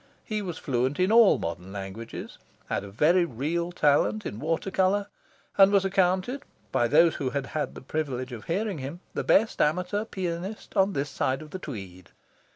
He 0.25 0.41
was 0.41 0.57
fluent 0.57 0.99
in 0.99 1.11
all 1.11 1.37
modern 1.37 1.71
languages, 1.71 2.39
had 2.69 2.83
a 2.83 2.89
very 2.89 3.23
real 3.23 3.71
talent 3.71 4.25
in 4.25 4.39
water 4.39 4.71
colour, 4.71 5.05
and 5.59 5.71
was 5.71 5.85
accounted, 5.85 6.41
by 6.71 6.87
those 6.87 7.17
who 7.17 7.29
had 7.29 7.45
had 7.45 7.75
the 7.75 7.81
privilege 7.81 8.31
of 8.31 8.45
hearing 8.45 8.79
him, 8.79 9.01
the 9.13 9.23
best 9.23 9.61
amateur 9.61 10.03
pianist 10.03 10.75
on 10.75 10.93
this 10.93 11.11
side 11.11 11.43
of 11.43 11.51
the 11.51 11.59
Tweed. 11.59 12.09